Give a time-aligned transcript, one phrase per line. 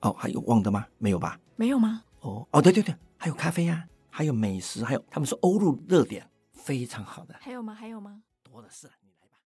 [0.00, 0.86] 哦，还有忘的吗？
[0.98, 1.38] 没有吧？
[1.56, 2.04] 没有吗？
[2.20, 7.34] 哦哦，对对对，还有咖啡呀、啊，还有美食，还有他们说欧陆热点，非常好的。
[7.40, 7.74] 还有吗？
[7.74, 8.22] 还有吗？
[8.42, 9.38] 多的是，你来吧。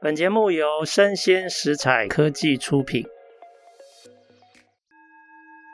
[0.00, 3.04] 本节目由生鲜食材科技出品。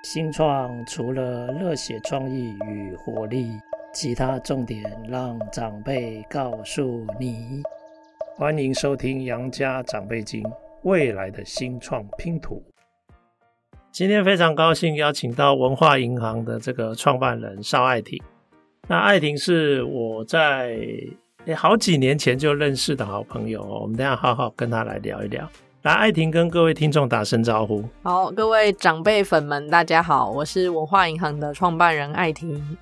[0.05, 3.59] 新创除了热血创意与活力，
[3.95, 7.62] 其他重点让长辈告诉你。
[8.37, 10.43] 欢迎收听《杨家长辈经》。
[10.85, 12.63] 未来的新创拼图。
[13.91, 18.21] 今天非常高兴邀请到文化银行的这个创办人邵爱婷。
[18.89, 20.79] 那爱婷是我在
[21.45, 25.49] 诶好几年前就认识的好朋友哦，我们等一下好好跟他来聊一聊。
[25.83, 27.85] 来，爱婷跟各位听众打声招呼。
[28.02, 32.79] 好，各位长辈粉们，大家好，我是文化银行的创办人爱婷。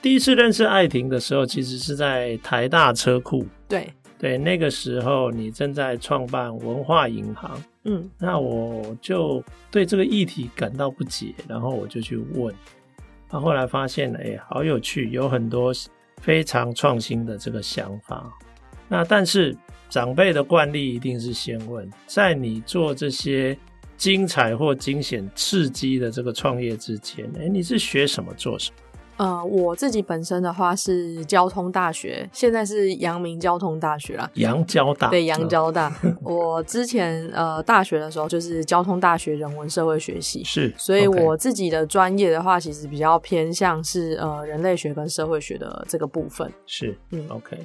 [0.00, 3.46] 第一次认识爱婷的时候，其实是在台大车库。
[3.68, 3.92] 对。
[4.22, 12.54] 对，那个时候你正在创办文化银行，嗯，那我就对这个议题感到不解，然后我就去问，
[13.28, 15.72] 那后来发现，哎，好有趣，有很多
[16.20, 18.32] 非常创新的这个想法。
[18.86, 19.56] 那但是
[19.88, 23.58] 长辈的惯例一定是先问，在你做这些
[23.96, 28.76] 精彩或惊险刺激的这个创业之前，哎，你是学什么做什么？
[29.18, 34.28] 呃，我自己本身的话是交通大学，现在是阳明交通大学啦。
[34.34, 35.94] 阳交大，对，阳交大。
[36.22, 46.50] 我之前呃大学的时候就是交通大学人文社会学系，是，所以我自己的专业的话，其实比较偏向是呃人类学跟社会学的这个部分。
[46.66, 47.58] 是，嗯，OK。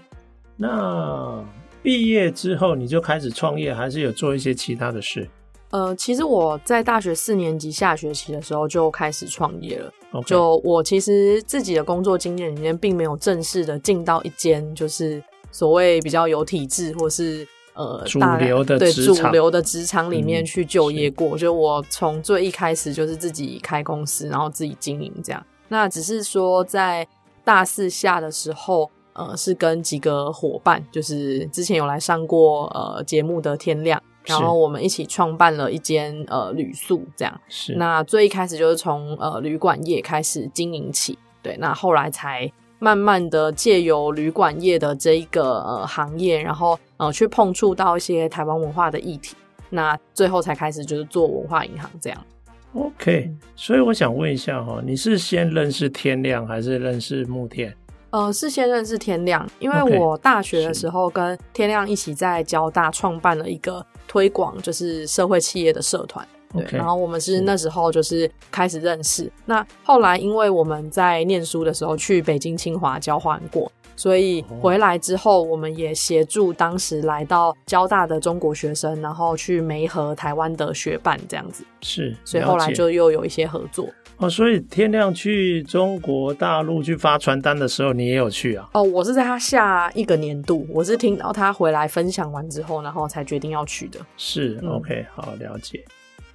[0.58, 1.44] 那
[1.82, 5.28] 毕业之后你就开始创业，还是有做一些其他的事？
[5.70, 9.92] 呃，其实我在大学四年级下学期的时候就开始创业了。
[10.26, 21.36] 就我其实自己的工作经验里面，并没有正式的进到一间就是所谓比较有体制或是呃主流的对主流的职场里面去就业过。
[21.36, 25.46] 嗯、就我从最一开始就是自己开公司，然后自己经营这样。
[25.68, 27.06] 那只是说在
[27.44, 34.02] 大四下的时候，呃，是跟几个伙伴，就是之前有来上过呃节目的天亮。
[34.28, 37.42] 然后我们一起创办了一间呃旅宿，这样。
[37.48, 37.76] 是。
[37.76, 41.56] 那最一开始就是从呃旅馆业开始经营起，对。
[41.58, 49.36] 那后来才慢慢的借由旅馆业的这一个呃行业，然后呃去碰触到一些台湾文化的议题。
[49.70, 52.26] 那最后才开始就是做文化银行这样。
[52.74, 57.76] OK，所以我想问一下哈，你是先认识天亮还是认识木天？
[58.12, 63.86] 呃，是先认识天亮，因为我大学的时候跟天亮一起在交大创办了一个。
[64.08, 69.32] 推广就是社会企业的社团，对，okay, 然后我们是那时候就是开始认识。
[69.46, 81.66] 那后来因为我们在念书的时候去北京清华交换过，所以回来之后我们也协助当时来到交大的中国学生，然后去媒合台湾的学伴这样子。
[81.82, 83.90] 是，所以后来就又有一些合作。
[84.20, 88.68] 哦，所以天亮去中国大陆去发传单的时候，你也有去啊？
[88.74, 94.00] 哦，我是在他下一个年度，我是听到他回来分享完之后，然后才决定要去的。
[94.16, 95.84] 是，OK，好，了解。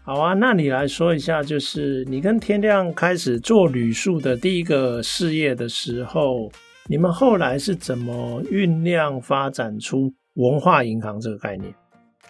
[0.04, 6.50] 好啊，那你来说一下，就是你跟天亮开始做旅宿的第一个事业的时候，
[6.88, 11.72] 你们后来是怎么酝酿发展出文化银行这个概念？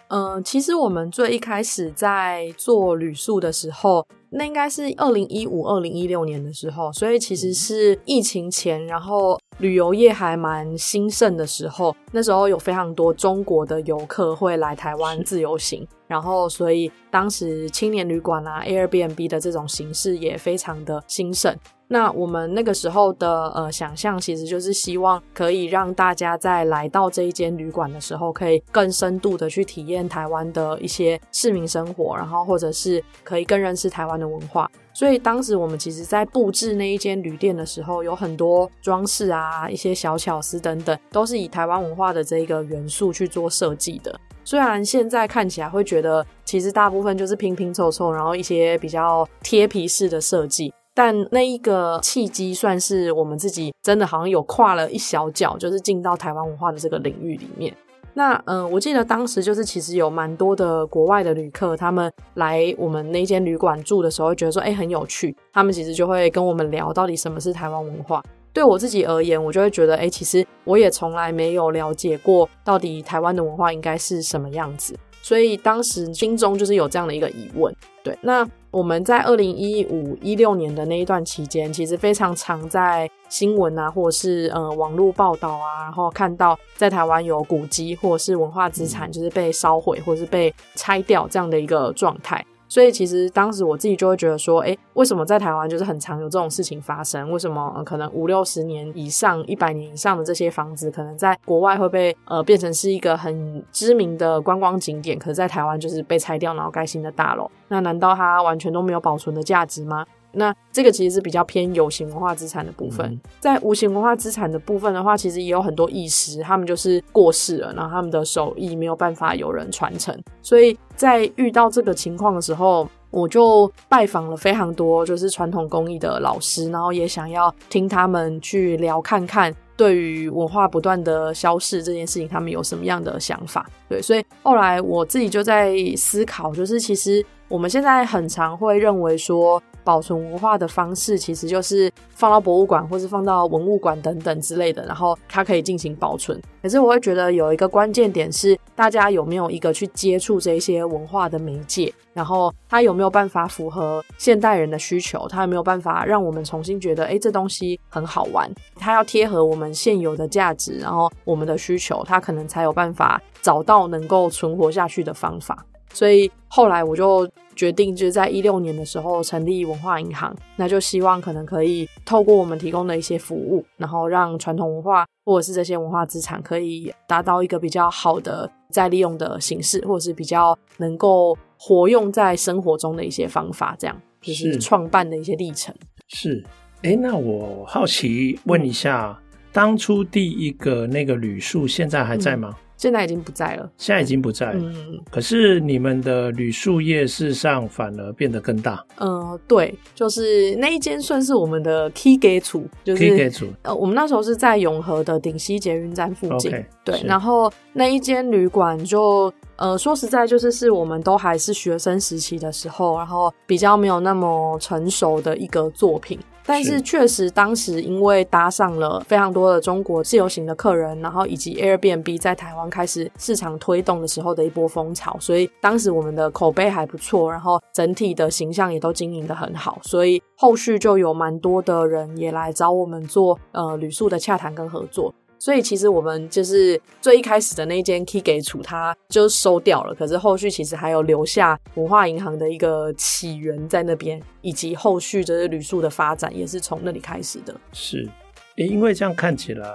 [0.09, 4.05] 嗯、呃，其实我们最一开始在做旅宿的时候。
[4.33, 11.95] 那应该是二零一五、二零一六年的时候，所以其实是疫情前，然后旅游业还蛮兴盛的时候。
[12.11, 21.55] 那时候有非常多中国的游客会来台湾自由行，然后所以当时青年旅馆啊、Airbnb 的这种形式也非常的兴盛。
[21.87, 34.69] 那我们那个时候的呃想象，其实就是希望可以让大家在来到这一间旅馆的时候，可以更深度的去体验台湾的一些市民生活，然后或者是可以更认识台湾文化。
[34.93, 44.19] 所以当时我们其实在布置那一间旅店的时候，有很多装饰啊、一些小巧思等等，都是以台湾文化的这个元素去做设计的。
[44.45, 50.73] 虽然现在看起来会觉得，其实大部分就是拼拼凑凑，然后一些比较贴皮式的设计。
[50.95, 57.75] 但那一个契机算是我们自己真的好像有跨了一小脚，就是进到台湾文化的这个领域里面。
[58.13, 65.35] 那嗯、我记得当时就是其实有蛮多的国外的旅客，他们来我们那间旅馆住的时候，觉得说，哎、很有趣。
[65.51, 68.23] 他们其实就会跟我们聊到底什么是台湾文化。
[68.53, 74.95] 对我自己而言，我就会觉得，哎、其实我也从来没有了解过到底台湾的文化应该是什么样子。
[75.23, 77.75] 所以当时心中就是有这样的一个疑问。
[78.03, 92.45] 对，那我们在二零一五一六年的那一段期间，其实非常常在新闻啊，或者是呃网络报道啊，然后看到在台湾有古迹或者是文化资产就是被烧毁或者是被拆掉这样的一个状态。
[92.73, 97.29] 所以其实当时我自己就会觉得说，哎，为什么在台湾就是很常有这种事情发生？
[97.29, 107.47] 为什么、可能五六十年以上、一百年以上的这些房子，可能在国外会被呃变成是一个很知名的观光景点，可是在台湾就是被拆掉，然后盖新的大楼？
[107.67, 110.03] 那难道它完全都没有保存的价值吗？
[110.33, 133.69] 那这个其实是比较偏有形文化资产的部分，在无形文化资产的部分的话，其实也有很多艺师，他们就是过世了，然后他们的手艺没有办法有人传承，所以在遇到这个情况的时候，我就拜访了非常多就是传统工艺的老师，然后也想要听他们去聊看看，对于文化不断的消逝这件事情，他们有什么样的想法？
[133.87, 139.61] 对，所以后来我自己就在思考，就是其实我们现在很常会认为说。
[139.83, 146.41] 保存文化的方式其实就是放到博物馆，或是放到文物馆等等之类的，然后它可以进行保存。
[146.61, 155.27] 可是我会觉得有一个关键点是，大家有没有一个去接触这些文化的媒介，然后它有没有办法符合现代人的需求？
[155.27, 158.49] 它有没有办法让我们重新觉得，诶，这东西很好玩？
[158.75, 165.65] 它要贴合我们现有的价值，然后我们的需求，它可能才有办法找到能够存活下去的方法。
[165.91, 185.73] 所以后来我就决定，就是在一六年的时候成立文化银行，那就希望可能可以透过我们提供的一些服务，然后让传统文化或者是这些文化资产可以达到一个比较好的再利用的形式，或者是比较能够活用在生活中的一些方法，这样就是创办的一些历程。
[186.07, 186.43] 是，
[186.81, 192.49] 哎，那我好奇问一下，嗯、当初第一个那个旅宿现在还在吗？
[192.51, 194.59] 嗯现在已经不在了，现在已经不在了。
[194.61, 198.83] 嗯，可是你们的旅宿业事实上反而变得更大。
[198.97, 203.47] 呃，对，就是那一间算是我们的 key gate 处，就是 key gate 处。
[203.61, 206.51] 呃，我们那时候是在永和的顶溪捷运站附近。
[206.51, 216.19] Okay, 对，然后那一间旅馆就，呃，说实在，就是是我们都还是学生时期的时候，然后比较没有那么成熟的一个作品。
[216.45, 235.13] 但是确实，当时因为搭上了非常多的中国自由行的客人，然后以及 Airbnb 在台湾开始市场推动的时候的一波风潮，所以当时我们的口碑还不错，然后整体的形象也都经营的很好，所以后续就有蛮多的人也来找我们做呃旅宿的洽谈跟合作。
[235.43, 239.93] 所以其实我们就是最一开始的那一间 Key 给处，它就收掉了。
[239.93, 247.53] 可是后续其实还有留下文化银行的一个起源在那边，以及后续就是旅宿的发展也是从那里开始的。
[247.73, 248.07] 是，
[248.55, 249.67] 因为这样看起来，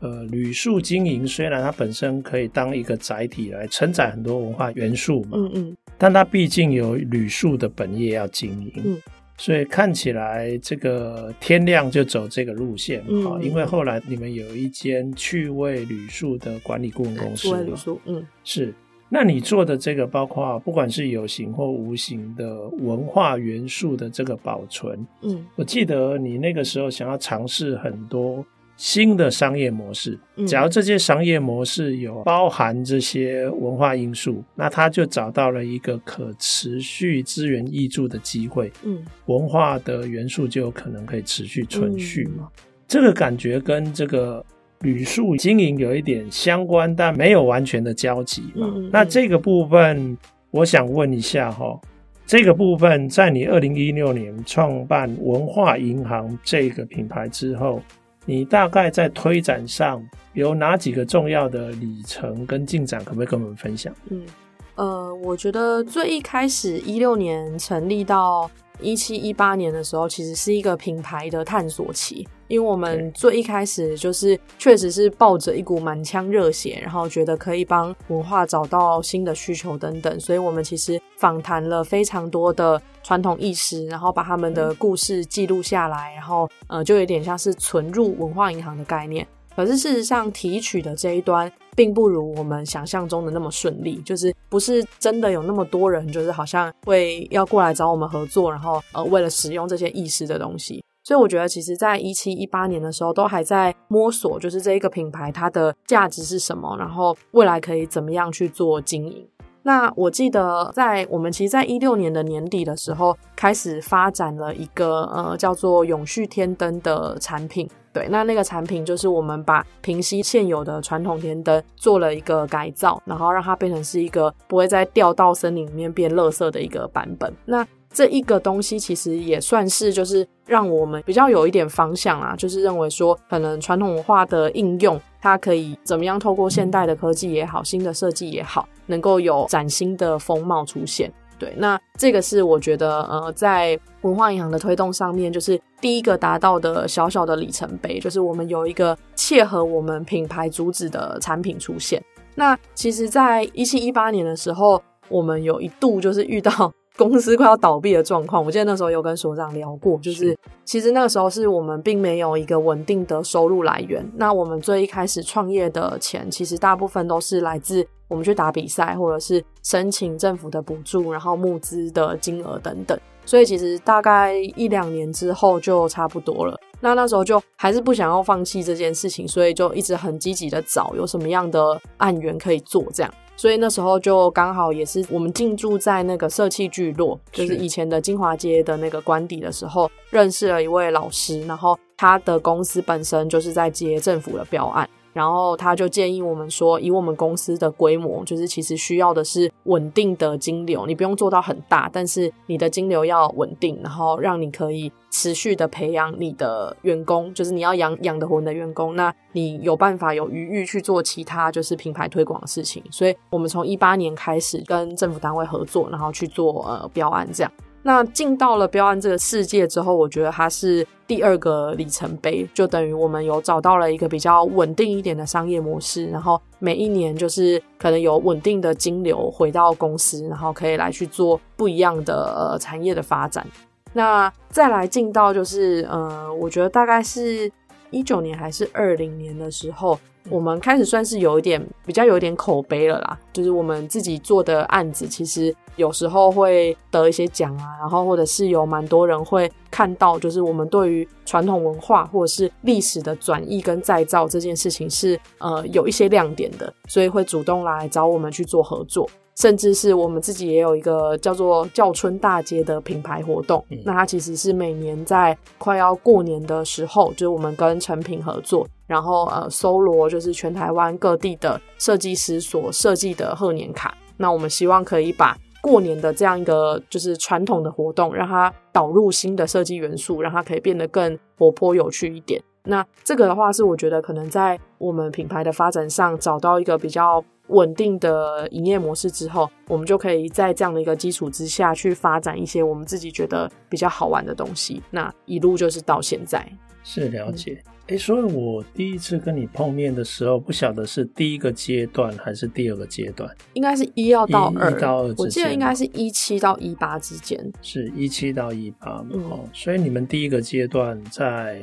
[0.00, 8.72] 呃，旅宿经营虽然它本身可以当一个载体来承载很多文化元素嘛，嗯嗯，但它毕竟有旅宿的本业要经营。
[8.82, 9.02] 嗯。
[9.38, 13.06] 所以看起来这个天亮就走这个路线啊，
[13.36, 18.74] 嗯、因为后来你们有一间趣味旅宿的管理顾问公司，趣味旅宿，嗯，是。
[19.08, 28.44] 那你做的这个，包括不管是有形或无形的文化元素的这个保存，嗯，我记得你那个时候想要尝试很多。
[28.76, 38.70] 新的商业模式，假如这些商业模式有包含这些文化因素，那他就找到了一个可持续资源挹注的机会。
[38.84, 42.48] 嗯，文化的元素就有可能可以持续存续嘛。
[42.54, 44.44] 嗯，这个感觉跟这个
[44.82, 48.70] 旅宿经营有一点相关，但没有完全的交集嘛。
[48.76, 50.18] 嗯，那这个部分，
[50.50, 51.80] 我想问一下哈，
[52.26, 57.80] 这个部分在你二零一六年创办文化银行这个品牌之后。
[58.26, 63.90] 你大概在推展上有哪几个重要的里程跟进展，可不可以跟我们分享？
[64.10, 64.26] 嗯，
[64.74, 72.28] 呃，我觉得最一开始一六年成立到一七一八年的时候，其实是一个品牌的探索期。
[72.48, 89.26] 因为我们最一开始就是确实是抱着一股满腔热血，然后觉得可以帮文化找到新的需求等等，所以我们其实访谈了非常多的传统艺师，然后把他们的故事记录下来，然后呃，就有点像是存入文化银行的概念。
[89.54, 100.84] 可是事实上，提取的这一端并不如我们想象中的那么顺利，就是不是真的有那么多人，就是好像会要过来找我们合作，然后呃，为了使用这些意识的东西。
[101.06, 109.24] 所以我觉得，其实在一七一八年的时候，都还在摸索，就是这一个品牌它的价值是什么，然后未来可以怎么样去做经营。
[109.62, 117.70] 那我记得在我们其实，在一六年的年底的时候，开始发展了一个呃叫做永续天灯的产品。
[117.92, 127.32] 对，那那个产品就是我们把平溪现有的传统天灯做了一个改造，然后让它变成是一个不会再掉到森林里面变垃圾的一个版本。
[127.44, 127.64] 那
[127.96, 135.00] 这一个东西其实也算是就是让我们比较有一点方向啊，就是认为说可能传统文化的应用。
[135.22, 141.10] 它可以怎么样透过现代的科技也好，新的设计也好，能够有崭新的风貌出现。
[141.38, 152.02] 对，那这个是我觉得呃，在文化银行的推动上面，就是第一个达到的小小的里程碑，就是我们有一个切合我们品牌主旨的产品出现。
[152.34, 156.70] 那其实，在一七一八年的时候，我们有一度就是遇到。
[156.96, 164.04] 公司快要倒闭的状况，我记得那时候有跟所长聊过，就是其实那个时候是我们并没有一个稳定的收入来源。
[164.16, 172.98] 那我们最一开始创业的钱，其实大部分都是来自我们去打比赛，或者是申请政府的补助，然后募资的金额等等。
[173.24, 176.56] 所以其实大概一两年之后就差不多了。
[176.80, 183.12] 那那时候就还是不想要放弃这件事情，所以就一直很积极的找有什么样的案源可以做这样。
[183.36, 194.88] 所以那时候就刚好也是我们进驻在那个社企聚落，就是以前的金华街的那个官邸的时候，认识了一位老师，然后他的公司本身就是在接政府的标案。
[195.16, 212.82] 然后他就建议我们说，以我们公司的规模，就是其实需要的是稳定的金流，你不用做到很大，但是你的金流要稳定，然后让你可以持续的培养你的员工，就是你要养养得活你的员工，那你有办法有余裕去做其他就是品牌推广的事情。
[212.90, 217.50] 所以我们从一八年开始跟政府单位合作，然后去做呃标案这样。
[217.86, 233.46] 那进到了标案这个世界之后，我觉得它是第二个里程碑，就等于我们有找到了一个比较稳定一点的商业模式，然后每一年就是可能有稳定的金流回到公司，然后可以来去做不一样的呃产业的发展。
[233.92, 237.48] 那再来进到就是呃，我觉得大概是
[237.90, 239.98] 一九年还是二零年的时候。
[240.28, 259.08] 我们开始算是有一点比较有一点口碑了啦，就是我们自己做的案子，其实有时候会得一些奖啊，然后或者是有蛮多人会看到，就是我们对于传统文化或者是历史的转译跟再造这件事情是呃有一些亮点的，所以会主动来找我们去做合作。
[259.36, 273.94] 甚至是我们自己也有一个叫做“叫春大街”的品牌活动，嗯、那它其实是每年在快要过年的时候，就是我们跟成品合作，然后呃搜罗就是全台湾各地的设计师所设计的贺年卡。
[274.16, 282.42] 那我们希望可以把过年的这样一个就是传统的活动，让它导入新的设计元素，让它可以变得更活泼有趣一点。
[282.64, 287.22] 那这个的话是我觉得可能在我们品牌的发展上找到一个比较。
[287.48, 294.82] 稳定的营业模式之后，我们就可以在这样的一个基础之下去发展一些我们自己觉得比较好玩的东西。
[294.90, 296.46] 那一路就是到现在，
[296.84, 297.60] 是了解。
[297.88, 309.04] 哎、嗯，所以我第一次跟你碰面的时候，不晓得是第一个阶段还是第二个阶段，应该是一要到二，一到二，我记得应该是一七到一八之间，是一七到一八。
[309.10, 311.62] 哦，所以你们第一个阶段在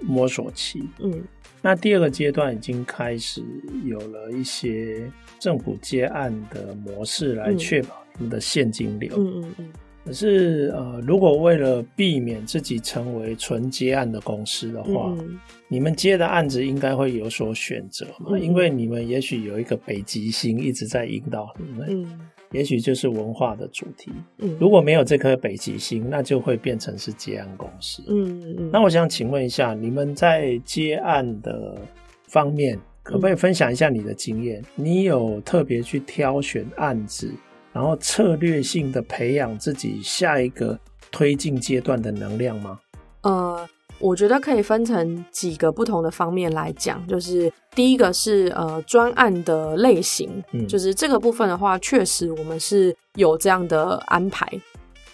[0.00, 1.22] 摸索期，嗯。
[1.62, 3.44] 那第二个阶段已经开始
[3.84, 5.06] 有了一些
[5.38, 9.12] 政府接案的模式来确保你们的现金流。
[9.16, 9.72] 嗯嗯嗯。
[10.02, 18.38] 可是呃，如果为了避免自己成为纯接案的公司的话，嗯，你们接的案子应该会有所选择嘛？
[18.38, 21.86] 因为你们也许有一个北极星一直在引导你们。
[21.90, 22.20] 嗯。
[22.52, 24.10] 也许就是文化的主题。
[24.38, 28.02] 嗯，如果没有这颗北极星，那就会变成是接案公司。
[28.08, 28.70] 嗯嗯嗯。
[28.72, 31.78] 那我想请问一下，你们在接案的
[32.26, 32.76] 方面，
[33.10, 34.62] 可不可以分享一下你的经验？
[34.76, 37.32] 嗯，你有特别去挑选案子，
[37.72, 40.78] 然后策略性的培养自己下一个
[41.10, 42.78] 推进阶段的能量吗？
[43.22, 43.68] 呃。
[43.98, 54.48] 我觉得可以分成几个不同的方面来讲，就是第一个是呃专案的类型，嗯，就是这个部分的话，确实我们是有这样的安排。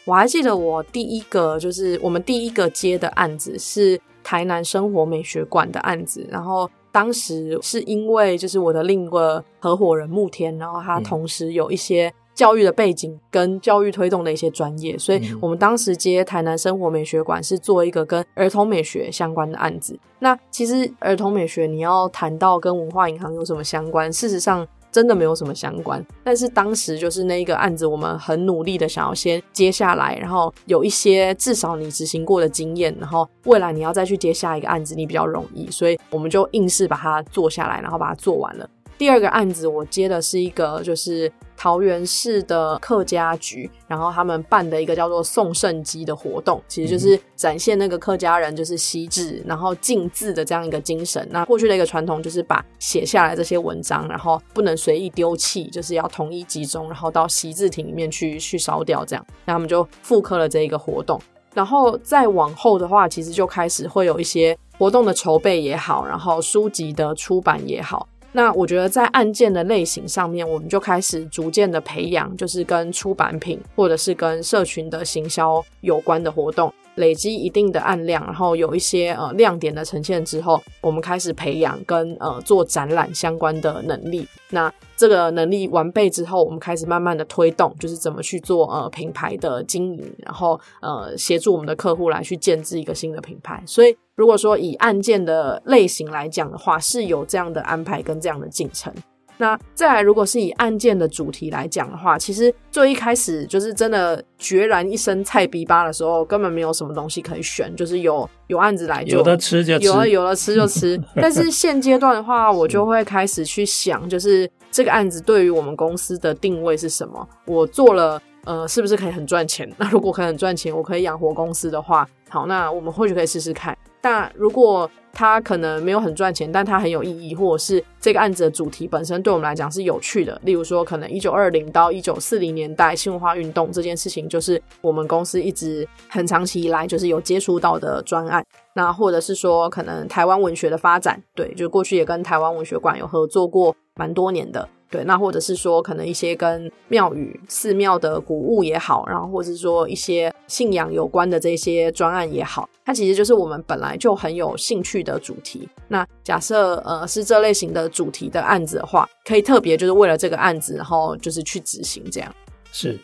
[0.04, 12.10] 我还记得我第一个就是我们第一个接的案子是台南生活美学馆的案子，然后当时是因为就是我的另一个合伙人慕天，然后他同时有一些。
[12.36, 19.98] 教育的背景跟教育推动的一些专业，所以我们当时接台南生活美学馆是做一个跟儿童美学相关的案子。
[20.18, 26.02] 那其实儿童美学你要谈到跟文化银行有什么相关，事实上真的没有什么相关。
[26.24, 38.66] 但是当时就是那一个案子，我们很努力的想要先接下来，然后有一些至少你执行过的经验，然后未来你要再去接下一个案子，你比较容易，所以我们就硬是把它做下来，然后把它做完了。
[38.98, 51.26] 第二个案子我接的是一个就是桃园市的客家局，然后他们办的一个叫做送圣机的活动，其实就是展现那个客家人就是惜字，然后敬字的这样一个精神。
[51.30, 59.26] 那过去的一个传统就是把写下来这些文章，然后不能随意丢弃，就是要统一集中，然后到习字亭里面去去烧掉这样。
[59.44, 61.20] 那他们就复刻了这一个活动，
[61.54, 68.08] 然后再往后的话，其实就开始会有一些活动的筹备也好，然后书籍的出版也好。
[68.36, 84.26] 那我觉得在案件的类型上面，我们就开始逐渐的培养，就是跟出版品或者是跟社群的行销有关的活动，累积一定的案量，然后有一些呃亮点的呈现之后，我们开始培养跟呃做展览相关的能力。
[84.50, 93.62] 那这个能力完备之后，我们开始慢慢的推动，就是怎么去做呃品牌的经营，然后呃协助我们的客户来去建置一个新的品牌。
[93.66, 93.96] 所以。
[94.16, 98.90] 如果说以案件的类型来讲的话，是有这样的安排跟这样的进程。
[99.38, 110.98] 那再来，如果是以案件的主题来讲的话，其实最一开始就是真的决然一身菜逼巴的时候，根本没有什么东西可以选，就是有有案子来就有的吃就吃，有了有的吃就吃。
[111.16, 117.28] 但是现阶段的话，我就会开始去想，就是这个案子对于我们公司的定位是什么？
[117.44, 119.70] 我做了，呃，是不是可以很赚钱？
[119.76, 123.76] 那如果可以很赚钱，我可以养活公司的话，好，那我们或许可以试试看。
[124.06, 138.44] 那如果它可能没有很赚钱，但它很有意义，或者是这个案子的主题本身对我们来讲是有趣的，例如说可能一九二零到一九四零年代新文化运动这件事情，就是我们公司一直很长期以来就是有接触到的专案。
[138.74, 144.68] 那或者是说可能台湾文学的发展，对，就过去也跟台湾文学馆有合作过蛮多年的。
[144.88, 155.68] 对，那或者是说，可能一些跟庙宇、寺庙的古物也好，然后或者是说一些信仰有关的这些专案也好，它其实就是我们本来就很有兴趣的主题。
[155.88, 162.32] 那假设呃是这类型的主题的案子的话，可以特别就是为了这个案子，然后就是去执行这样。
[162.70, 162.98] 是，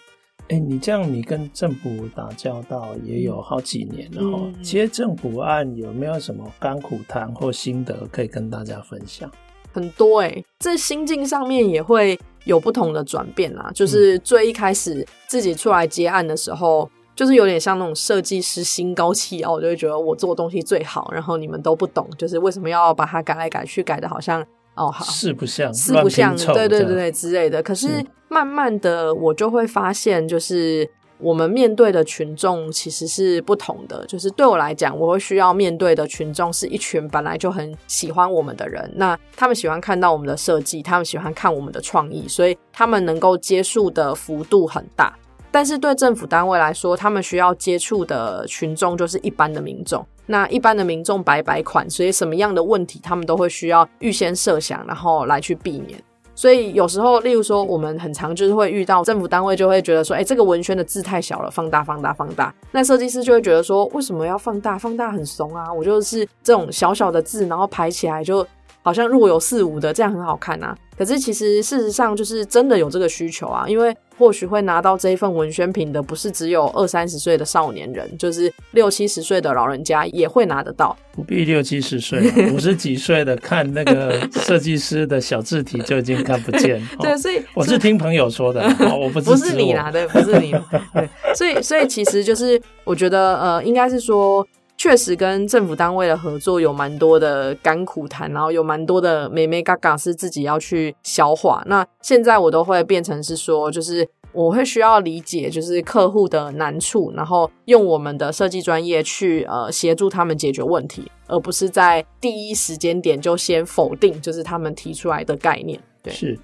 [0.49, 9.29] 哎，你这样你跟政府打交道也有好几年了哈，嗯、其实政府案有没有什么甘苦谈或心得可以跟大家分享？
[9.73, 13.71] 很多哎、欸，这心境上面也会有不同的转变啦。
[13.75, 24.41] 就是最一开始自己出来接案的时候，就是有点像那种设计师心高气傲，就会觉得我做的东西最好，然后你们都不懂，就是为什么要把它改来改去，改的好像
[24.75, 27.63] 哦好四不像，四不像，对对对对之类的。
[27.63, 30.89] 可是慢慢的，我就会发现，就是。
[31.23, 45.17] 我们面对的群众其实是不同的，就是对我来讲，我会需要面对的群众是一群本来就很喜欢我们的人，那他们喜欢看到我们的设计，他们喜欢看我们的创意，所以他们能够接触的幅度很大。
[45.51, 56.03] 但是对政府单位来说，他们需要接触的群众就是一般的民众，那一般的民众百百款，所以什么样的问题，他们都会需要预先设想，然后来去避免。
[56.35, 62.53] 所以有时候，例如说，我们很常就是会遇到政府单位就会觉得说，哎，这个文宣的字太小了，放大、放大、放大。
[62.71, 64.79] 那设计师就会觉得说，为什么要放大？
[64.79, 65.73] 放大很怂啊！
[65.73, 68.45] 我就是这种小小的字，然后排起来就
[68.83, 70.77] 好像若有似无的，这样很好看啊。
[70.99, 80.97] 可是其实事实上就是真的有这个需求啊，因为或许会拿到这一份文宣品的不是只有二三十岁的少年人，就是六七十岁的老人家也会拿得到。
[81.13, 82.21] 不必六七十岁，
[82.53, 86.81] 五十几岁的看那个设计师的小字体就已经看不见。
[87.01, 88.63] 对，所以我是听朋友说的，
[89.01, 90.53] 我不不是你拿的，不是你。
[90.93, 94.47] 对，所以所以其实就是我觉得呃，应该是说。
[94.83, 101.63] 确实跟政府单位的合作有蛮多的甘苦谈，然后有蛮多的美眉嘎嘎是自己要去消化。
[101.67, 115.81] 那现在我都会变成是说，就是我会需要理解，就是客户的难处，然后用我们的设计专业去呃协助他们解决问题，而不是在第一时间点就先否定，就是他们提出来的概念。
[116.03, 116.37] 对，是，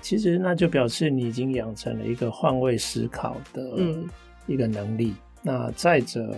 [0.00, 3.62] 其实那就表示你已经养成了一个换位思考的
[4.46, 5.14] 一个能力。
[5.14, 6.34] 嗯、那再者。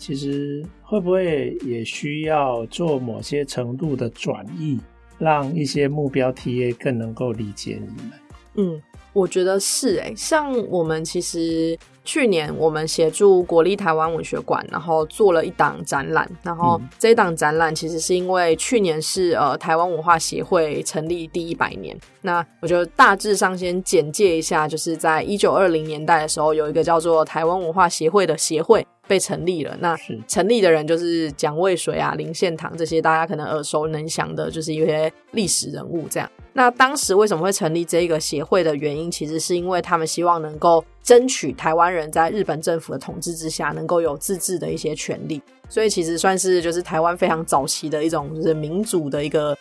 [0.00, 4.80] 其实会不会也需要做某些程度的转译，
[5.18, 8.12] 让一些目标 TA 更能够理解你们？
[8.54, 8.82] 嗯，
[9.12, 11.78] 我觉得是诶，像我们其实。
[12.02, 16.28] 去年我们协助国立台湾文学馆，然后做了一档展览。
[16.42, 21.96] 然后这一档展览其实是因为去年是呃台湾文化协会成立第一百年。
[22.22, 29.76] 那我觉得大致上先简介一下，就是在一九二零年代的时候，有一个叫做台湾文化协会的协会被成立了。
[29.80, 36.30] 那成立的人就是蒋渭水啊、林献堂这些大家可能耳熟能详的，就是一些历史人物这样。
[36.52, 45.40] 那当时为什么会成立这个协会的原因，其实是因为他们希望能够争取台湾人在日本政府的统治之下，能够有自治的一些权利。
[45.68, 49.56] 所以其实算是就是台湾非常早期的一种就是民主的一个，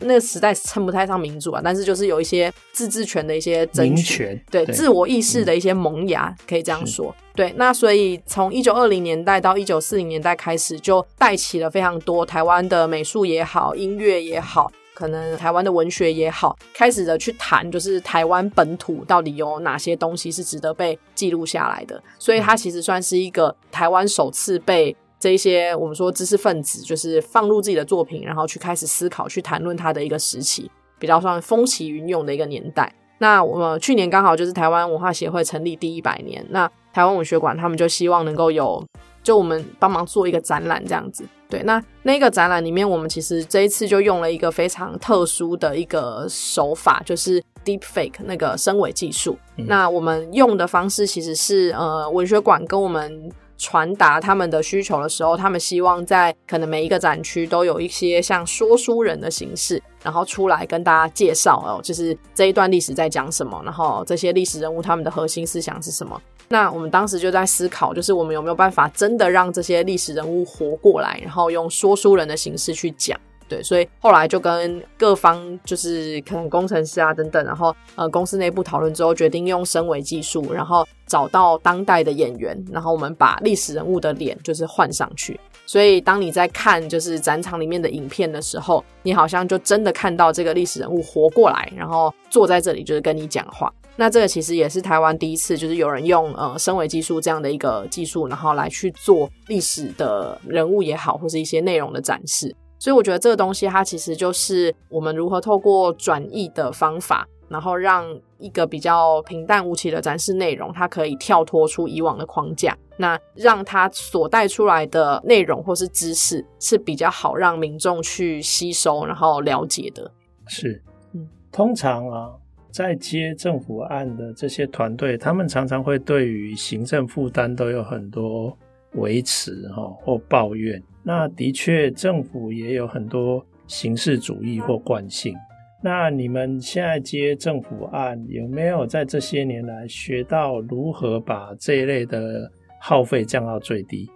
[0.00, 7.14] 那个时代称不太上民主啊，但是就是有一些自治权的一些争取，对，对自我意识的一些萌芽，可以这样说。
[7.34, 14.72] 对，那所以从一九二零年代到一九四零年代开始，就带起了非常多台湾的美术也好，音乐也好。
[15.00, 22.00] 可能台湾的文学也好，开始的去谈，就是台湾本土到底有哪些东西是值得被记录下来的。
[22.18, 32.94] 所以它其实算是一个台湾首次被这一些我们说知识分子，就是放入自己的作品，然后去开始思考、去谈论它的一个时期，比较算风起云涌的一个年代。
[33.18, 38.84] 那我们去年刚好就是台湾文化协会成立第一百年，那台湾文学馆他们就希望能够有。
[39.22, 49.36] 就我们帮忙做一个展览这样子，对，那那个展览里面，我们其实这一次就用了一个非常特殊的一个手法，就是 Deep Fake 那个声伪技术。
[49.56, 49.66] 嗯。
[49.66, 66.18] 那我们用的方式其实是，呃，文学馆跟我们传达他们的需求的时候，他们希望在可能每一个展区都有一些像说书人的形式，然后出来跟大家介绍哦，就是这一段历史在讲什么，然后这些历史人物他们的核心思想是什么。
[66.52, 73.18] 那我们当时就在思考，就是我们有没有办法真的让这些历史人物活过来，然后用说书人的形式去讲。
[73.48, 85.38] 对，所以后来就跟各方，就是可能工程师啊等等，然后呃公司内部讨论之后，决定用声维技术，然后找到当代的演员，然后我们把历史人物的脸就是换上去。
[85.70, 93.72] 所以当你在看就是展场里面的影片的时候，你好像就真的看到这个历史人物活过来，然后坐在这里就是跟你讲话。
[93.94, 102.52] 那这个其实也是台湾第一次，就是有人用呃深伪技术这样的一个技术，然后来去做历史的人物也好，或是一些内容的展示。
[102.80, 108.06] 所以我觉得这个东西它其实就是我们如何透过转译的方法，然后让
[108.38, 120.10] 一个比较平淡无奇的展示内容，它可以跳脱出以往的框架，那让它所带出来的内容或是知识是比较好让民众去吸收，然后了解的。
[120.46, 120.82] 是，
[121.12, 122.30] 嗯，通常啊。
[122.72, 128.56] 在接政府案的这些团队，他们常常会对于行政负担都有很多
[128.92, 130.80] 维持哈或抱怨。
[131.02, 135.34] 那的确，政府也有很多形式主义或惯性。
[135.82, 144.08] 那你们现在接政府案，有没有在这些年来学到如何把这一类的耗费降到最低？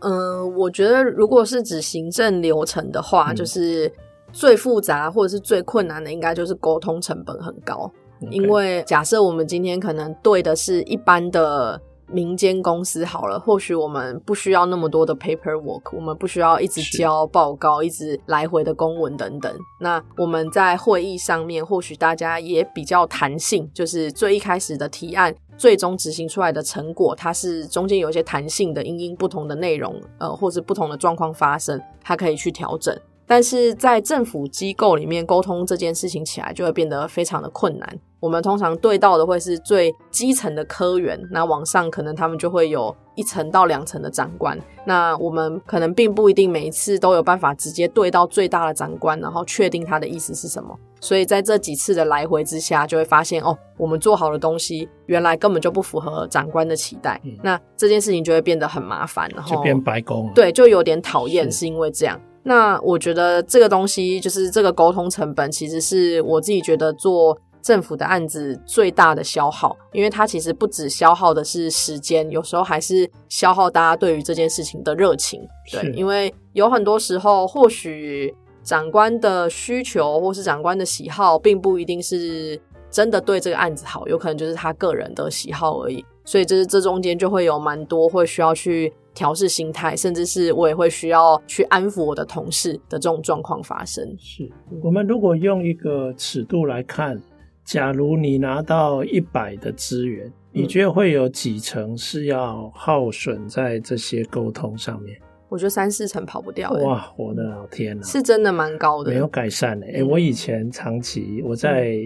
[0.00, 3.92] 嗯、呃，我觉得如果是指行政流程的话，嗯、就是。
[4.30, 7.90] 最复杂或者是最困难的，应该就是沟通成本很高。
[8.28, 19.54] 因为假设我们今天可能对的是一般的民间公司好了，或许我们不需要那么多的 paperwork，我们不需要一直交报告，一直来回的公文等等。
[19.80, 32.96] 那我们在会议上面，或许大家也比较弹性，就是最一开始的提案，最终执行出来的成果，它是中间有一些弹性的，因应不同的内容，呃，或是不同的状况发生，它可以去调整。
[33.28, 37.98] 但是在政府机构里面沟通这件事情起来就会变得非常的困难。
[38.20, 44.58] 我们通常对到的会是最基层的科员，那往上可能他们就会有一层到两层的长官。
[44.84, 50.76] 那我们可能并不一定每一次都有办法直接对到最大的长官，然后确定他的意思是什么。
[51.00, 57.20] 所以在这几次的来回之下，就会发现哦，我们做好的东西原来根本就不符合长官的期待。
[57.22, 60.32] 嗯、那这件事情就会变得很麻烦，然后就变白宫了。
[60.34, 62.20] 对，就有点讨厌，是因为这样。
[62.48, 75.46] 那我觉得这个东西就是这个沟通成本，其实是我自己觉得做政府的案子最大的消耗，因为它其实不止消耗的是时间，有时候还是消耗大家对于这件事情的热情。
[75.70, 82.58] 对，因为有很多时候，或许长官的需求或是长官的喜好，并不一定是
[82.90, 86.02] 真的对这个案子好，有可能就是他个人的喜好而已。
[86.28, 88.92] 所以这是这中间就会有蛮多会需要去。
[89.14, 94.04] 调试心态，甚至是我也会需要去安抚我的同事的这种状况发生。
[94.16, 94.48] 是
[94.80, 97.20] 我们如果用一个尺度来看，
[97.64, 105.18] 假如你拿到一百的资源，嗯，你觉得会有几成是要耗损在这些沟通上面？
[105.48, 106.70] 我觉得三四成跑不掉。
[106.70, 109.84] 哇，我的老天呐，是真的蛮高的，没有改善的。
[109.88, 111.96] 哎，我以前长期我在，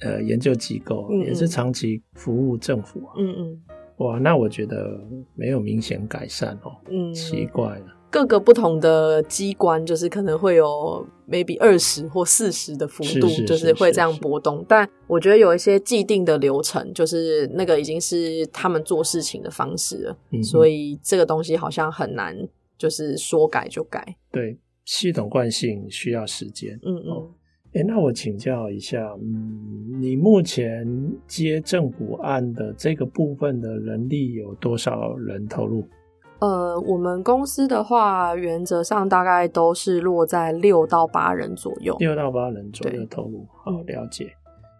[0.00, 3.14] 嗯，呃研究机构，嗯嗯，也是长期服务政府啊。
[3.16, 3.62] 嗯嗯。
[3.98, 5.00] 哇，那我觉得
[5.34, 6.76] 没有明显改善哦。
[6.90, 7.94] 嗯，奇怪了。
[8.10, 14.64] 各个不同的机关，就是可能会有 maybe 二十或四十的幅度，就是会这样波动。
[14.66, 20.16] 但我觉得有一些既定的流程，就是那个已经是他们做事情的方式了。
[20.30, 22.34] 嗯，所以这个东西好像很难，
[22.78, 24.16] 就是说改就改。
[24.32, 26.80] 对，系统惯性需要时间。
[26.82, 27.30] 嗯嗯。
[27.78, 30.84] 哎，那我请教一下，嗯，你目前
[31.28, 35.84] 接政府案的这个部分的人力有多少人投入？
[36.40, 43.46] 呃，我们公司的话，原则上大概都是落在六到八人左右，六到八人左右投入。
[43.62, 44.28] 好，了解。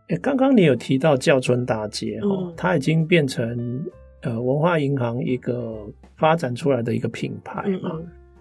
[0.09, 3.81] 哎，刚刚你有提到教村大街哈，嗯，它已经变成
[4.23, 7.93] 呃文化银行一个发展出来的一个品牌嘛。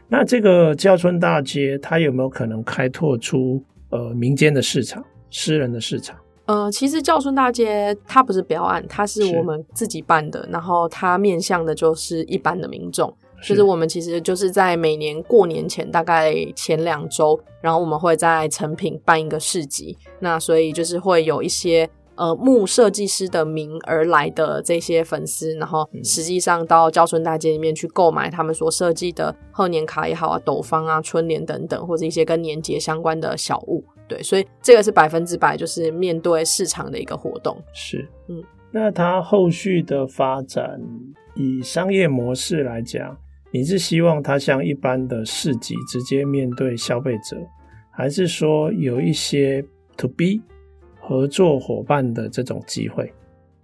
[0.07, 3.63] 那这个教村大街，它有没有可能开拓出？
[3.89, 6.17] 呃，民间的市场，私人的市场。
[6.45, 13.13] 呃，其实教顺大街它不是标案，它是我们自己办的，然后它面向的就是一般的民众。
[13.43, 21.89] 就是我们其实就是在每年过年前大概前两周，然后我们会在成品办一个市集，那所以就是会有一些。
[22.17, 33.83] 呃，木设计师的名而来的这些粉丝，然后实际上到交春大街里面去购买他们所设计的贺年卡也好啊、斗方啊、春联等等，或者一些跟年节相关的小物。
[34.07, 37.55] 对，所以这个是百分之百就是面对市场的一个活动。
[37.73, 40.81] 是，嗯，那它后续的发展，
[41.35, 43.15] 以商业模式来讲，
[43.51, 47.37] 你是希望它像一般的市集直接面对消费者，
[47.91, 49.63] 还是说有一些
[49.97, 50.41] to B？
[51.07, 53.13] 合作伙伴的这种机会，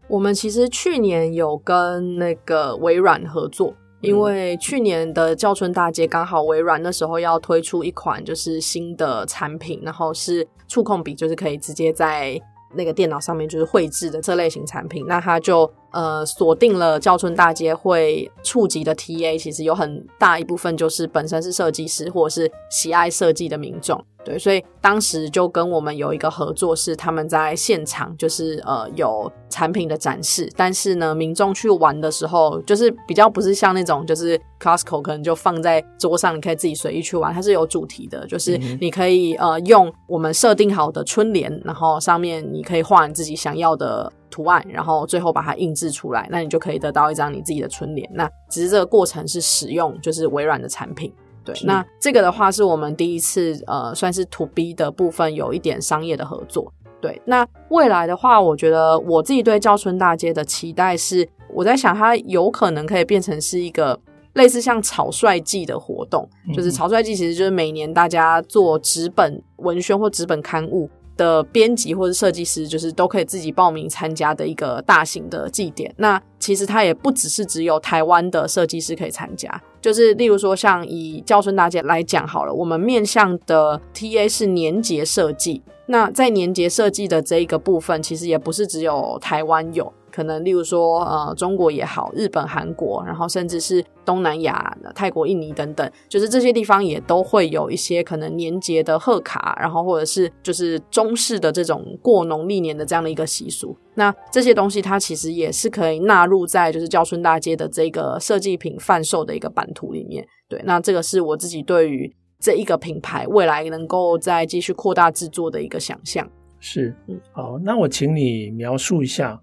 [0.07, 12.39] 我们其实去年有跟那个微软合作，因为去年的叫春大街刚好微软那时候要推出一款就是新的产品，然后是触控笔，就是可以直接在
[12.73, 24.01] 那个电脑上面就是绘制的这类型产品，那它就呃锁定了叫春大街会触及的 TA，其实有很大一部分就是本身是设计师或者是喜爱设计的民众。
[24.23, 48.09] 对，所以当时就跟我们有一个合作，是他们在现场就是呃有产品的展示，但是呢，民众去玩的时候，就是比较不是像那种就是 Costco 可能就放在桌上，你可以自己随意去玩，它是有主题的，就是你可以呃用我们设定好的春联，然后上面你可以画你自己想要的图案，然后最后把它印制出来，那你就可以得到一张你自己的春联。
[48.13, 51.13] 那只是这个过程是使用就是微软的产品。
[51.43, 56.71] 对，那这个的话是我们第一次呃，算是 to B 的部分有一点商业的合作。
[57.01, 63.99] 对，那未来的话，我觉得我自己对教春大街的期待是，我在想它有可能可以变成是一个
[64.35, 75.93] 类似像草率季的活动，嗯、就是草率季其实就是每年大家做纸本文宣或纸本刊物的编辑或者设计师，就是都可以自己报名参加的一个大型的祭典。
[75.97, 79.61] 那其实它也不只是只有台湾的设计师可以参加。
[79.81, 85.61] 就是例如说，像以教春大姐来讲好了，我们面向的 TA 是年节设计。
[85.87, 89.91] 那在年节设计的这一个部分，其实也不是只有台湾有。
[90.13, 103.75] 可能例如说，呃，中国也好，日本、韩国，然后甚至是东南亚、泰国、印尼等等，就是这些地方也都会有一些可能年节的贺卡，然后或者是就是中式的这种过农历年的这样的一个习俗。
[103.95, 110.23] 那这些东西它其实也是可以纳入在就是教春大街的这个设计品贩售的一个版图里面。
[110.47, 116.29] 对，那这个是我自己对于这一个品牌未来能够再继续扩大制作的一个想象。
[116.59, 119.41] 是，嗯，好，那我请你描述一下。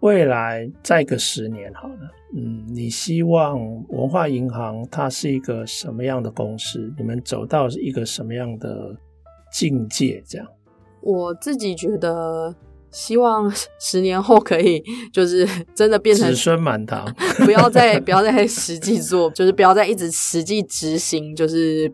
[0.00, 3.58] 未来再个十年好了，嗯，你希望
[3.88, 6.92] 文化银行它是一个什么样的公司？
[6.96, 8.96] 你们走到一个什么样的
[9.52, 10.22] 境界？
[10.26, 10.46] 这样，
[11.02, 12.54] 我自己觉得，
[12.90, 14.82] 希望十年后可以
[15.12, 17.04] 就是真的变成子孙满堂，
[17.44, 21.92] 不要再不要再实际做， 就是不要再一直实际执行，就是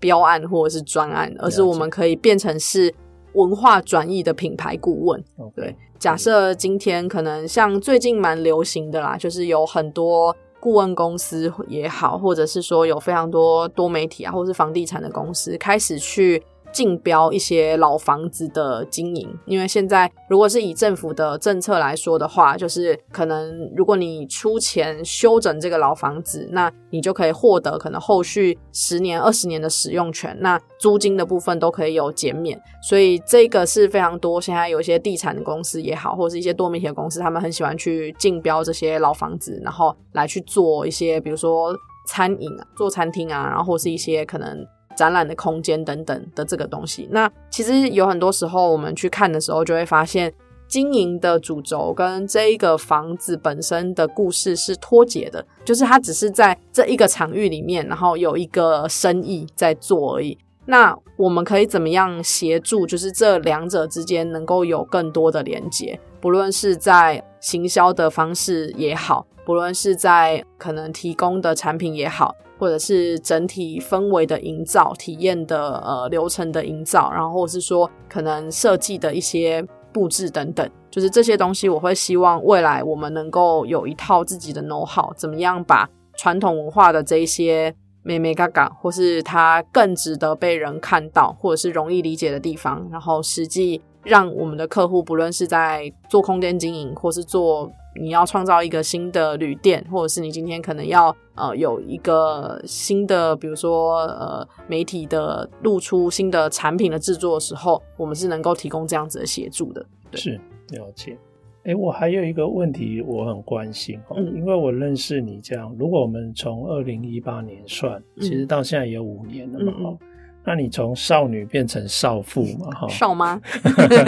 [0.00, 2.92] 标案或者是专案，而是我们可以变成是
[3.34, 5.22] 文化转移的品牌顾问。
[5.54, 5.76] 对。
[5.98, 16.42] 假设今天可能像最近蛮流行的啦，就是有很多顾问公司也好，或者是说有非常多多媒体啊，或者是房地产的公司开始去。
[16.76, 32.60] 竞标一些老房子的经营，因为现在如果是以政府的政策来说的话，就是可能如果你出钱修整这个老房子，那你就可以获得可能后续十年、二十年的使用权，那租金的部分都可以有减免。
[32.86, 41.74] 所以这个是非常多，现在有一些地产公司也好，或者是一些多媒体的公司，他们很喜欢去竞标这些老房子，然后来去做一些，比如说
[42.06, 44.66] 餐饮啊，做餐厅啊，然后或是一些可能。
[44.96, 50.32] 展览的空间等等的这个东西，那其实有很多时候我们去看的时候，就会发现
[50.66, 60.36] 经营的主轴跟这一个房子本身的故事是脱节的，就是它只是在这一个场域里面，然后有一个生意在做而已。
[60.64, 72.34] 那我们可以怎么样协助，就是这两者之间能够有更多的连接，不论是在行销的方式也好，不论是在可能提供的产品也好。
[72.58, 97.70] 或者是整体氛围的营造、体验的呃流程的营造，然后或是说可能设计的一些布置等等，就是这些东西，我会希望未来我们能够有一套自己的 know-how，怎么样把传统文化的这一些美美嘎嘎，或是它更值得被人看到，或者是容易理解的地方，然后实际让我们的客户，不论是在做空间经营，或是做。
[98.00, 109.84] 你要创造一个新的旅店，或者是你今天可能要呃有一个新的，比如说呃媒体的露出新的产品的制作的时候，我们是能够提供这样子的协助的。
[110.12, 111.16] 是了解。
[111.64, 119.98] 哎，我还有一个问题我很关心哦，嗯，因为我认识你这样，如果我们从二零一八年算，其实到现在也有五年了嘛，哈，嗯，
[120.44, 123.40] 那你从少女变成少妇嘛，哈，少妈，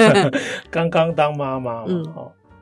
[0.70, 2.05] 刚刚当妈妈嘛，嗯，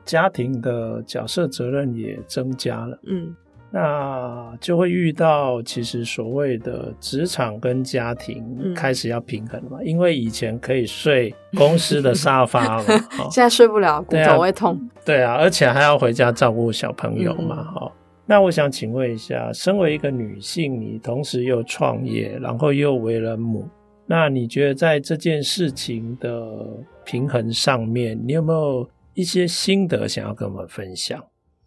[0.07, 3.35] 家庭的角色责任也增加了，嗯，
[3.69, 12.85] 那就会遇到其实所谓的职场跟家庭开始要平衡了嘛，嗯、因为以前可以睡公司的沙发嘛，
[13.29, 14.79] 现在睡不了，骨头会痛。
[15.03, 17.91] 对、啊，对啊，而且还要回家照顾小朋友嘛，哈、嗯。
[18.25, 23.67] 那我想请问一下，身为一个女性，你同时又创业，然后又为人母，
[24.05, 26.65] 那你觉得在这件事情的
[27.03, 28.89] 平衡上面，你有没有？
[29.17, 31.19] 一些心得想要跟我们分享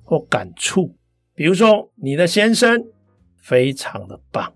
[0.05, 0.95] 或感触，
[1.35, 2.85] 比如说你的先生
[3.37, 4.53] 非常的棒，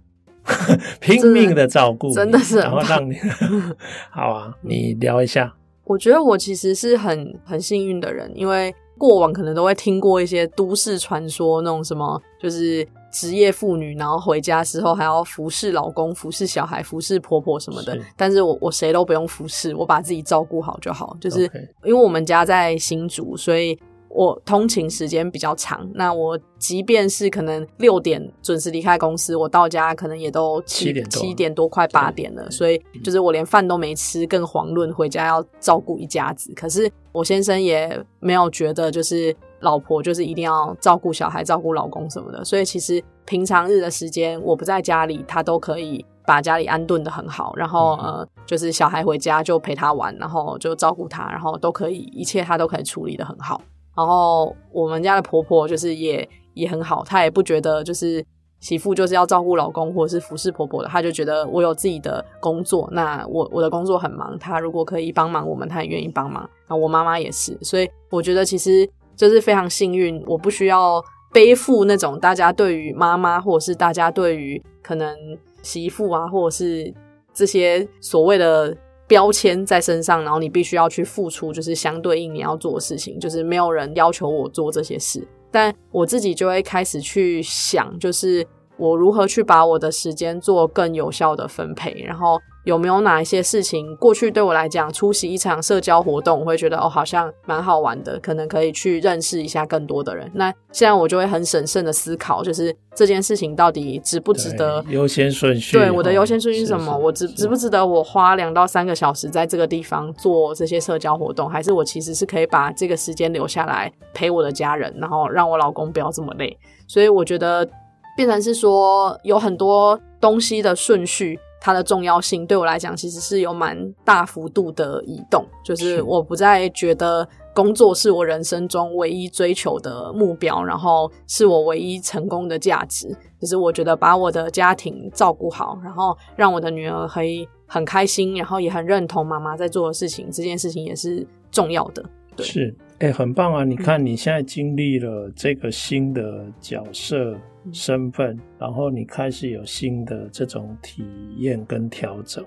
[1.03, 3.17] 拼命的照顾，真的是，然后让你
[4.13, 5.53] 好啊，你聊一下。
[5.83, 12.87] 我觉得我其实是很很幸运的人，因为过往可能都会听过一些都市传说，那种什么就是。
[13.15, 17.95] 职业妇女，然后回家之后还要服侍老公、服侍小孩、服侍婆婆什么的。
[17.95, 21.17] 是但是我我谁都不用服侍，我把自己照顾好就好。
[21.21, 21.43] 就是
[21.85, 25.89] 因为我们家在新竹，所以我通勤时间比较长。
[25.95, 32.51] 那我即便是可能六点准时离开公司，我到家可能也都七点七点多快八点了。
[32.51, 36.53] 所以就是我连饭都没吃，更遑论回家要照顾一家子。
[36.57, 39.33] 可是我先生也没有觉得就是。
[39.61, 47.55] 老婆就是一定要照顾小孩、照顾老公什么的，所以其实平常日的时间我不在家里，她都可以把家里安顿的很好。
[47.57, 53.61] 然后呃，就是小孩回家就陪他玩，然后就照顾他，然后都可以，一切她都可以处理的很好。
[53.97, 58.25] 然后我们家的婆婆就是也也很好，她也不觉得就是
[58.61, 66.49] 媳妇就是要照顾老公或者是服侍婆婆的，她就觉得我有自己的工作，那我我的工作很忙，她如果可以帮忙我们，她也愿意帮忙。
[66.69, 68.87] 那我妈妈也是，所以我觉得其实。
[69.17, 75.17] 就是非常幸运，我不需要背负那种大家对于妈妈，或者是大家对于可能
[75.63, 76.93] 媳妇啊，或者是
[77.33, 88.47] 这些所谓的标签在身上，然后你必须要去付出，就是相对应你要做的事情，就是没有人要求我做这些事，但我自己就会开始去想，就是
[88.77, 92.39] 我如何去把我的时间做更有效的分配，然后。
[92.65, 100.31] 有没有哪一些事情，过去对我来讲，出席一场社交活动，我会觉得哦，好像蛮好玩的，可能可以去认识一下更多的人。
[100.35, 105.77] 那现在我就会很审慎的思考，就是这件事情到底值不值得优先顺序？
[105.77, 106.85] 对，我的优先顺序是什么？
[106.85, 116.59] 是是是我值值不值得我花两到三个小时在这个地方做这些社交活动，还是我其实是可以把这个时间留下来陪我的家人，然后让我老公不要这么累？
[116.89, 117.69] 所以我觉得
[118.17, 121.39] 变成是说有很多东西的顺序。
[121.65, 123.75] 它的重要性对我来讲，其实是有蛮
[124.05, 133.17] 大幅度的移动，就是我不再觉得工作是我人生中唯一追求的目标，然后是我唯一成功的价值。
[133.41, 142.05] 就是我觉得把我的家庭照顾好，然后让我的女儿可以很开心，然后也很认同妈妈在做的事情，这件事情也是重要的。
[142.37, 142.45] 对。
[142.45, 143.65] 是，哎、欸，很棒啊！
[143.65, 147.37] 你看你现在经历了这个新的角色。
[147.73, 151.03] 身份，然后你开始有新的这种体
[151.39, 152.45] 验跟调整，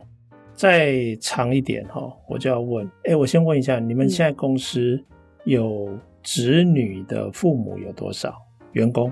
[0.53, 5.03] 再长一点哈，我就要问，哎，我先问一下，你们现在公司
[5.43, 5.89] 有
[6.23, 8.31] 子女的父母有多少
[8.73, 9.11] 员工？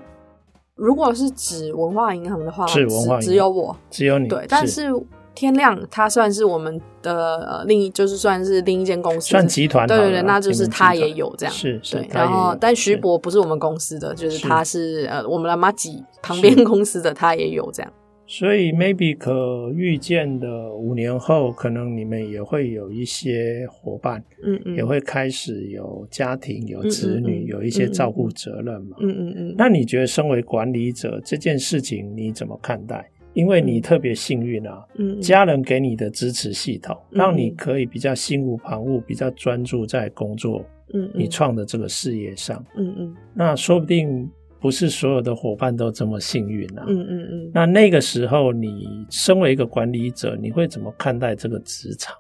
[0.76, 4.94] 如果是指文化银行的话，是文化银行，只有我，只有你，对，但是。
[5.36, 9.88] 天亮，他算是我们的呃另一，就是算是另一间公司，算集团。
[9.88, 11.54] 对对对，那就是他也有这样。
[11.54, 11.98] 是是。
[11.98, 17.94] 对，然后但徐博不是我们公司的，就是他是呃我们的麻吉旁边公司的，他也有这样。
[18.28, 28.98] 所以 maybe 可预见的五年后，可能你们也会有一些伙伴，嗯嗯，也会开始有家庭、有子女、有一些照顾责任嘛。
[29.00, 29.56] 嗯嗯嗯。
[29.56, 33.08] 那你觉得身为管理者这件事情你怎么看待？
[33.36, 44.28] 因为你特别幸运啊，嗯，家人给你的支持系统，嗯，让你可以比较心无旁骛，比较专注在工作，嗯，你创的这个事业上，嗯嗯，那说不定
[44.60, 46.86] 不是所有的伙伴都这么幸运啊。
[46.88, 47.52] 嗯嗯嗯。
[47.54, 52.16] 那那个时候，你身为一个管理者，你会怎么看待这个职场？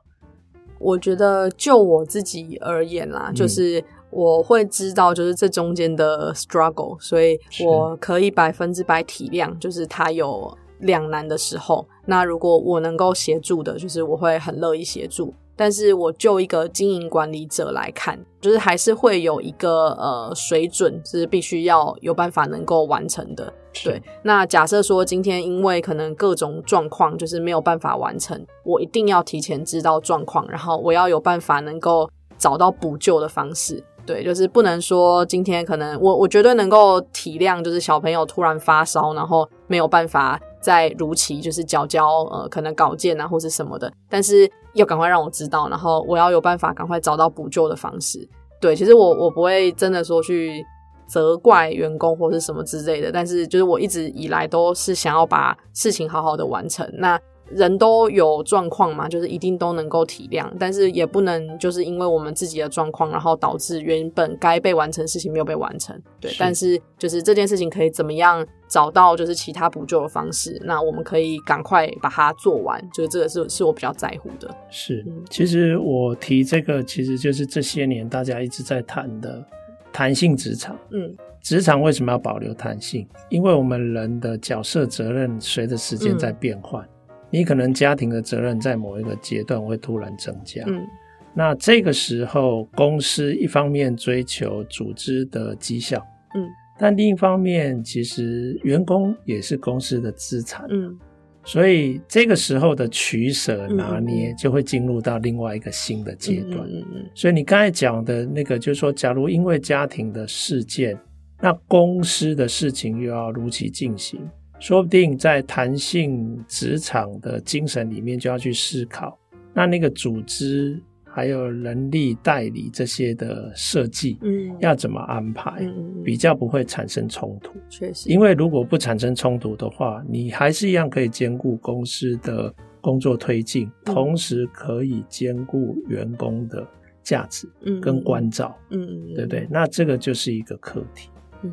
[0.77, 11.87] 我觉得就我自己而言啦，嗯、就是我会知道，就是这中间的 struggle，所以我可以百分之百体谅，就是他有两难的时候。
[12.05, 15.33] 那如果我能够协助的，就是我会很乐意协助。
[15.57, 23.53] 但是我就一个经营管理者来看，就是还是会有一个呃水准，就是必须要有办法能够完成的。
[23.81, 33.81] 对，那假设说今天因为可能各种状况，就是没有办法完成，我一定要提前知道状况，然后我要有办法能够找到补救的方式。
[34.05, 44.49] 对，就是不能说今天可能我我绝对能够体谅，就是小朋友突然发烧，然后没有办法在如期就是交交呃可能稿件啊或是什么的，但是。
[44.75, 48.27] 要赶快让我知道，然后我要有办法赶快找到补救的方式。
[48.59, 50.61] 对，其实我我不会真的说去
[51.07, 56.85] 责怪员工或是什么之类的，但是就是我一直以来都是想要把事情好好的完成。
[56.97, 57.17] 那
[57.51, 65.95] 人都有状况嘛，就是一定都能够体谅，但是也不能就是因为我们自己的状况，然后导致原本该被完成的事情没有被完成。
[66.19, 66.37] 对，是。
[66.39, 70.59] 但是就是这件事情可以怎么样找到就是其他补救的方式？
[70.65, 74.49] 那我们可以赶快把它做完，就是这个是是我比较在乎的。
[74.71, 79.45] 是，其实我提这个其实就是这些年大家一直在谈的
[79.93, 80.75] 弹性职场。
[80.89, 83.07] 嗯，职场为什么要保留弹性？
[83.29, 86.83] 因为我们人的角色责任随着时间在变换。
[86.83, 86.89] 嗯
[87.35, 90.87] 你可能家庭的责任在某一个阶段会突然增加，嗯，
[91.33, 95.97] 那这个时候公司一方面追求组织的绩效，
[96.33, 96.47] 嗯，
[96.79, 100.97] 但另一方面其实员工也是公司的资产，嗯，
[101.43, 110.97] 所以这个时候的取舍拿捏就会进入到另外一个新的阶段，嗯嗯，所以你刚才讲的那个就是说，假如因为家庭的事件，
[111.41, 114.21] 那公司的事情又要如期进行。
[114.59, 119.17] 说不定在弹性职场的精神里面，就要去思考，
[119.53, 127.53] 那那个组织还有人力代理这些的设计，嗯，要怎么安排，嗯，比较不会产生冲突。
[127.69, 136.67] 确实，因为如果不产生冲突的话，你还是一样可以兼顾公司的工作推进，同时可以兼顾员工的
[137.03, 139.47] 价值，嗯，跟关照，嗯，对不对？
[139.49, 141.09] 那这个就是一个课题。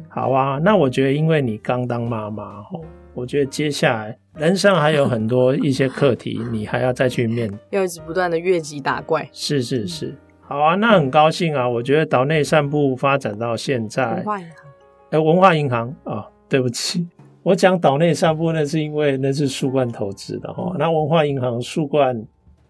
[0.08, 2.84] 好啊，那我觉得，因为你刚当妈妈吼，
[3.14, 9.28] 我觉得接下来人生还有很多一些课题，你还要再去面， 要一直不断的越级打怪。
[9.32, 14.64] 是是是，好啊，那很高兴啊，我觉得岛内散步发展到现在，文化银行，
[15.10, 17.06] 哎，文化银行啊，对不起，
[17.42, 22.24] 我讲岛内散步那是因为那是树冠投资的哈，那文化银行树冠。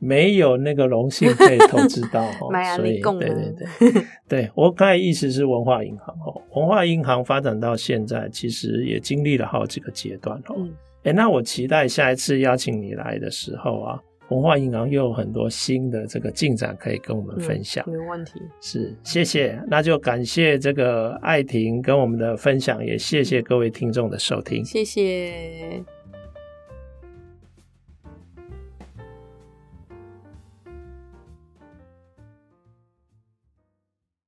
[0.05, 10.57] 没有那个荣幸可以投资到 哈，所以对对对，对 我刚才意思是文化银行哦，文化银行发展到现在，其实也经历了好几个阶段哦。
[11.05, 14.01] 哎，那我期待下一次邀请你来的时候啊，
[14.31, 17.89] 文化银行又有很多新的这个进展可以跟我们分享。
[17.89, 25.81] 没问题，是谢谢，那就感谢这个艾婷跟我们的分享，也谢谢各位听众的收听，谢谢。